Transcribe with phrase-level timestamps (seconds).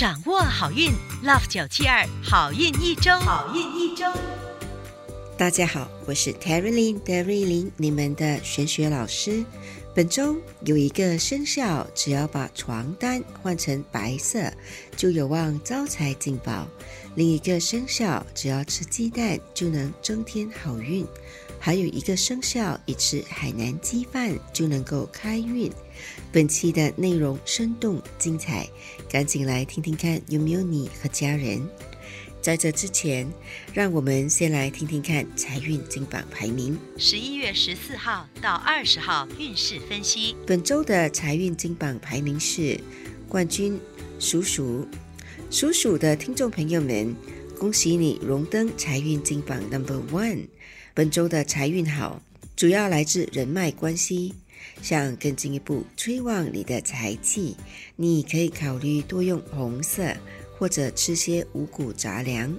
[0.00, 0.90] 掌握好运
[1.22, 4.06] ，Love 九七二好运一周，好运一周。
[5.36, 9.44] 大家好，我是 Terry Lin 德瑞琳，你们的玄学老师。
[9.94, 14.50] 本周有一个生肖，只要把床单换成白色，
[14.96, 16.66] 就有望招财进宝；
[17.14, 21.04] 另一个生肖只要吃鸡蛋就能增添好运；
[21.60, 25.70] 还有一个生肖一吃海南鸡饭就能够开运。
[26.32, 28.66] 本期的内容生动精彩，
[29.10, 31.68] 赶紧来听听看，有没有你和家人？
[32.40, 33.30] 在这之前，
[33.74, 36.78] 让我们先来听听看财运金榜排名。
[36.96, 40.34] 十一月十四号到二十号运势分析。
[40.46, 42.80] 本周的财运金榜排名是
[43.28, 43.78] 冠军
[44.18, 44.88] 属鼠。
[45.50, 47.14] 属鼠的听众朋友们，
[47.58, 50.46] 恭喜你荣登财运金榜 Number One。
[50.92, 52.20] 本周的财运好，
[52.56, 54.34] 主要来自人脉关系。
[54.82, 57.56] 想更进一步催旺你的财气，
[57.96, 60.14] 你可以考虑多用红色。
[60.58, 62.54] 或者吃些五谷杂粮，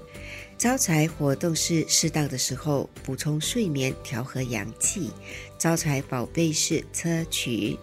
[0.58, 5.12] 招财活动是适当的时候补充睡眠，调和阳气。
[5.60, 7.78] 招财宝贝是砗磲。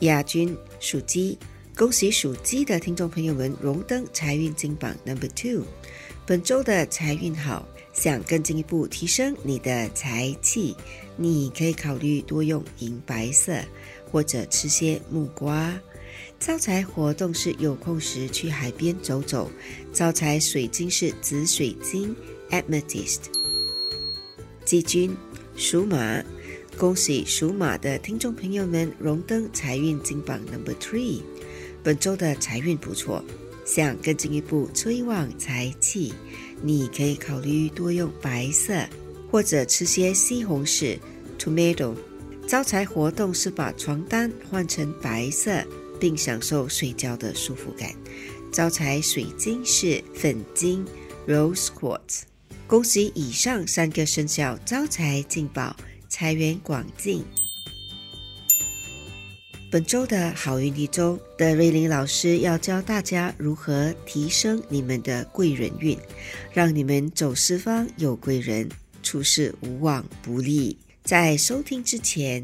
[0.00, 1.36] 亚军属鸡，
[1.76, 5.66] 恭喜属鸡的听众朋友们荣登财运金榜 Number Two。
[6.24, 10.76] 本周的财运好，想更进一步提升你的财气，
[11.16, 13.58] 你可以考虑多用银白色，
[14.12, 15.74] 或者吃些木瓜。
[16.38, 19.50] 招财活动是有空时去海边走走。
[19.94, 22.14] 招财水晶是紫水晶
[22.50, 23.20] （Amethyst）。
[24.66, 25.16] 季军
[25.56, 26.22] 属马，
[26.76, 31.22] 恭喜属马的听众朋友们荣登财运金榜 Number Three。
[31.82, 33.24] 本周的财运不错，
[33.66, 36.14] 想更进一步催旺财气，
[36.62, 38.72] 你可以考虑多用白色，
[39.30, 40.98] 或者吃些西红柿
[41.38, 41.94] （Tomato）。
[42.46, 45.62] 招财活动是把床单换成白色。
[45.98, 47.90] 并享受睡觉的舒服感。
[48.52, 50.84] 招财水晶是粉晶
[51.26, 52.24] （Rose Quartz）。
[52.66, 55.74] 恭喜以上三个生肖招财进宝，
[56.08, 57.24] 财源广进。
[59.76, 65.98] 本周的好运一周的瑞林老师要教大家如何提升你们的贵人运，
[66.50, 68.70] 让你们走四方有贵人，
[69.02, 70.78] 处事无往不利。
[71.04, 72.42] 在收听之前。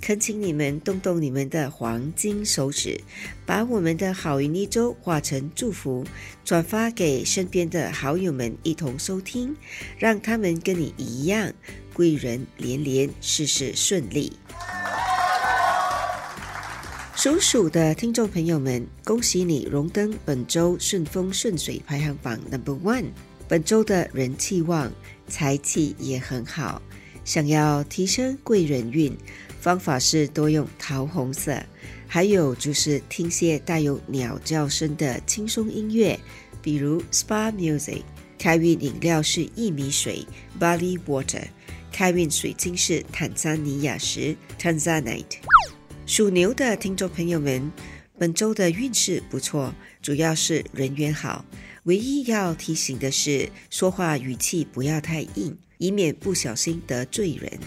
[0.00, 2.98] 恳请你们动动你们的黄金手指，
[3.44, 6.06] 把我们的好运一周化成祝福，
[6.42, 9.54] 转发给身边的好友们一同收听，
[9.98, 11.52] 让他们跟你一样
[11.92, 14.32] 贵人连连，事事顺利。
[17.22, 23.10] 属鼠的听众朋友们，恭喜你荣登本周顺风顺水排行榜 Number One。
[23.46, 24.90] 本周的人气旺，
[25.28, 26.80] 财气也很好。
[27.22, 29.14] 想要提升贵人运。
[29.60, 31.62] 方法是多用桃红色，
[32.08, 36.18] 还有就是听些带有鸟叫声的轻松音乐，
[36.62, 38.00] 比如 SPA music。
[38.38, 40.26] 开运饮料是薏米水
[40.58, 41.44] （Barley Water）。
[41.92, 45.36] 开运水晶是坦桑尼亚石 （Tanzanite）。
[46.10, 47.70] 属牛的听众朋友们，
[48.18, 49.72] 本周的运势不错，
[50.02, 51.44] 主要是人缘好。
[51.84, 57.60] 唯一要提醒的是，说话语气不要太硬，以免不小心得罪人。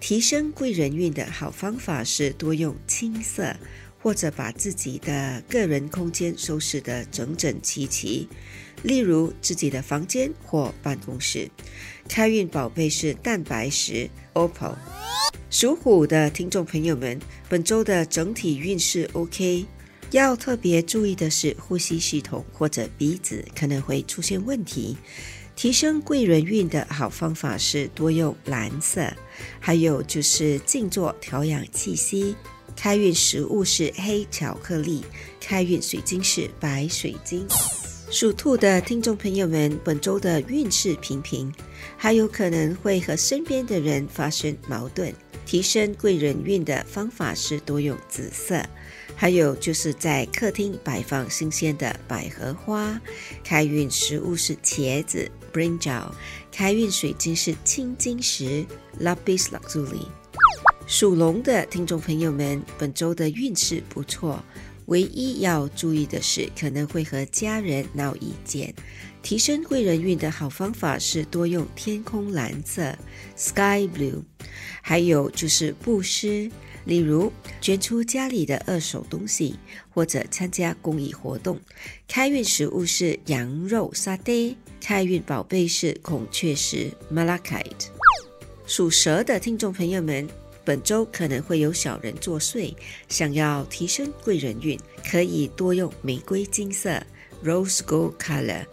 [0.00, 3.56] 提升贵人运的好方法是多用青色，
[4.02, 8.28] 或者把自己的个人空间收拾得整整齐齐，
[8.82, 11.50] 例如自己的房间或办公室。
[12.06, 14.76] 开运宝贝是蛋白石 OPPO。
[15.50, 19.64] 属虎的听众朋友们，本周的整体运势 OK，
[20.10, 24.96] 要特别注意的是呼吸系统或者鼻子可能会出现问题。
[25.56, 29.10] 提升贵人运的好方法是多用蓝色，
[29.58, 32.36] 还有就是静坐调养气息。
[32.76, 35.02] 开运食物是黑巧克力，
[35.40, 37.44] 开运水晶是白水晶。
[38.10, 41.52] 属兔的听众朋友们，本周的运势平平，
[41.96, 45.12] 还有可能会和身边的人发生矛盾。
[45.48, 48.62] 提升贵人运的方法是多用紫色。
[49.16, 53.00] 还有就是在客厅摆放新鲜的百合花，
[53.42, 56.12] 开运食物是茄子 （brinjal），
[56.52, 58.64] 开运水晶是青金石
[59.00, 60.06] （lapis lazuli）。
[60.86, 64.44] 属龙的听众朋友们，本周的运势不错，
[64.88, 68.74] 唯一要注意的是可能会和家人闹意见。
[69.22, 72.96] 提升贵人运的好方法是多用天空蓝色
[73.36, 74.22] （sky blue），
[74.80, 76.50] 还有就是布施。
[76.84, 77.30] 例如
[77.60, 79.58] 捐出家里的二手东西，
[79.90, 81.60] 或者参加公益活动。
[82.06, 87.88] 开运食物是羊肉沙爹，开运宝贝是孔雀石 （malachite）。
[88.66, 90.26] 属蛇的听众朋友们，
[90.68, 92.74] 本周可能会有小人作祟，
[93.08, 94.78] 想要提升贵人运，
[95.10, 97.02] 可以多用玫瑰金色
[97.42, 98.66] （Rose Gold Color）。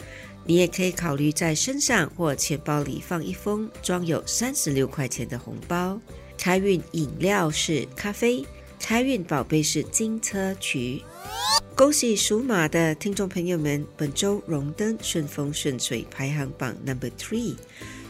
[0.45, 5.97] 你也可以考虑在身上或钱包里放一封装有三十六块钱的红包。
[6.37, 8.45] 开运饮料是咖啡，
[8.77, 11.01] 开运宝贝是金车渠。
[11.77, 17.55] 恭喜属马的听众朋友们，本周荣登顺风顺水排行榜 Number Three。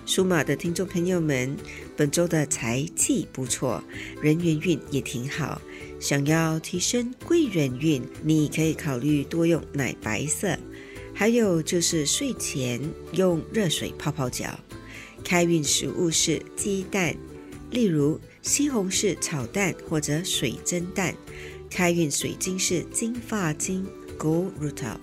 [0.05, 1.57] 属马的听众朋友们，
[1.97, 3.83] 本周的财气不错，
[4.21, 5.59] 人缘运也挺好。
[5.99, 10.55] 想要提升贵人运，你可以考虑多用奶白色。
[11.11, 12.79] 还有就是睡前
[13.13, 14.59] 用热水泡泡脚。
[15.23, 17.15] 开运食物是鸡蛋，
[17.71, 21.15] 例如西红柿炒蛋或者水蒸蛋。
[21.67, 23.85] 开运水晶是金发晶
[24.17, 24.97] （Gold Rutil）。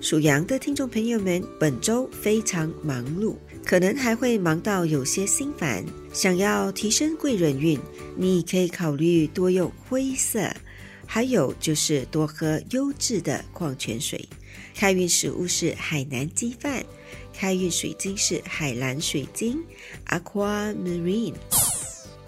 [0.00, 5.84] 属羊的听众朋友们，本周非常忙碌，可能还会忙到有些心烦。
[6.12, 7.80] 想要提升贵人运，
[8.16, 10.50] 你可以考虑多用灰色。
[11.06, 14.26] 还有就是多喝优质的矿泉水。
[14.74, 16.84] 开运食物是海南鸡饭。
[17.32, 19.62] 开运水晶是海蓝水晶
[20.06, 21.34] （Aquamarine）。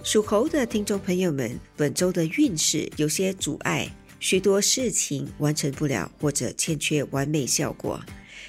[0.02, 8.00] 属猴的听众朋友们，本周的运势有些阻碍，许多事情完成不了，或者欠缺完美效果。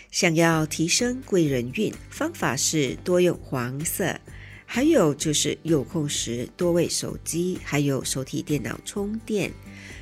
[0.09, 4.19] 想要提升贵人运，方法是多用黄色。
[4.65, 9.51] 还有就是有空时多为手机还有手提电脑充电。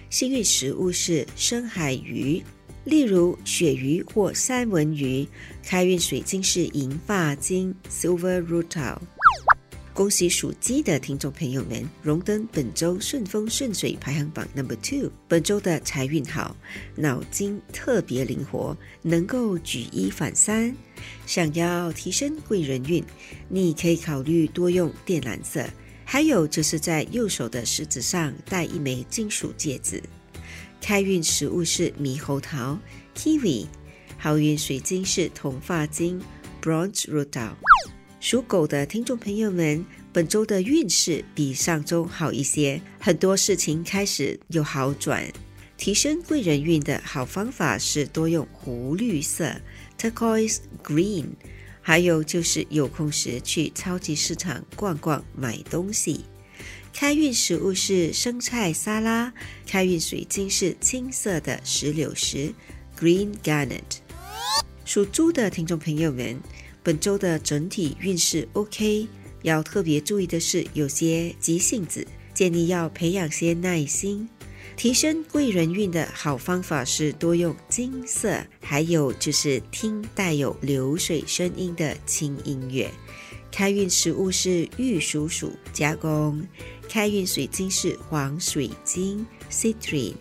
[0.10, 2.42] 幸运食物是深海鱼，
[2.84, 5.28] 例如鳕鱼或三文鱼。
[5.64, 8.98] 开运水晶是银发晶 （Silver Rutil）。
[9.96, 15.10] 恭喜属鸡的听众朋友们，荣登本周顺风顺水排行榜 Number Two。
[15.26, 16.54] 本周的财运好，
[16.98, 20.76] 脑筋特别灵活，能够举一反三。
[21.26, 23.02] 想要提升贵人运，
[23.48, 25.66] 你可以考虑多用靛蓝色。
[26.04, 30.04] 还有就是在右手的食指上戴一枚金属戒指。
[30.82, 32.78] 开运食物是猕猴桃
[33.16, 33.66] （kiwi），
[34.18, 36.22] 好运水晶是铜发晶
[36.62, 37.54] （bronze rutil）。
[38.20, 45.32] 属狗的听众朋友们，本周的运势比上周好一些，很多事情开始有好转。
[45.78, 49.54] 提升贵人运的好方法是多用湖绿色
[50.00, 51.26] （turquoise green）。
[51.82, 56.26] 还有就是有空时去超级市场逛逛买东西。
[56.92, 59.32] 开运食物是生菜沙拉，
[59.68, 62.52] 开运水晶是青色的石榴石
[63.00, 64.00] （Green Garnet）。
[64.84, 66.40] 属猪的听众朋友们，
[66.86, 69.08] 本周的整体运势 OK，
[69.42, 74.30] 要特别注意的是有些急性子，建议要培养些耐心。
[74.78, 82.92] 提升贵人运的好方法是多用金色，还有就是听带有流水声音的轻音乐。
[83.52, 86.46] 开运食物是玉蜀黍加工，
[86.88, 90.14] 开运水晶是黄水晶 （Citrine）。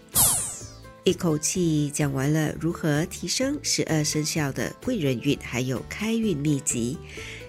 [1.05, 6.97] 一口气讲完了如何提升十二生肖的贵人运，还有开运秘籍。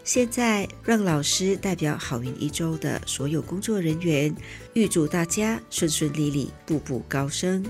[0.04, 4.36] 现在让老师代表好运一周的所有工作人员，
[4.74, 7.66] 预祝大家顺顺利利，步步高升。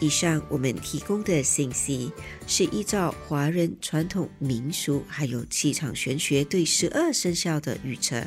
[0.00, 2.10] 以上我们提供的信息
[2.46, 8.26] 是依照华人传统民俗还有气场玄学对十二生肖的预测，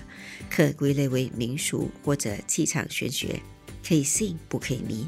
[0.51, 3.41] 可归类为民俗或者气场玄学，
[3.83, 5.07] 可以信不可以迷，